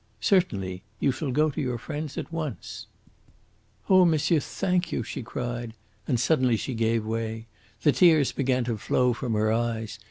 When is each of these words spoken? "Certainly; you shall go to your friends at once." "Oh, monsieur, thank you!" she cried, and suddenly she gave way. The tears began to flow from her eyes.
"Certainly; 0.21 0.81
you 0.99 1.11
shall 1.11 1.29
go 1.29 1.51
to 1.51 1.61
your 1.61 1.77
friends 1.77 2.17
at 2.17 2.33
once." 2.33 2.87
"Oh, 3.87 4.03
monsieur, 4.03 4.39
thank 4.39 4.91
you!" 4.91 5.03
she 5.03 5.21
cried, 5.21 5.75
and 6.07 6.19
suddenly 6.19 6.57
she 6.57 6.73
gave 6.73 7.05
way. 7.05 7.45
The 7.83 7.91
tears 7.91 8.31
began 8.31 8.63
to 8.63 8.79
flow 8.79 9.13
from 9.13 9.33
her 9.33 9.51
eyes. 9.51 9.99